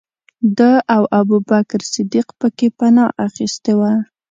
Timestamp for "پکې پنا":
2.39-3.05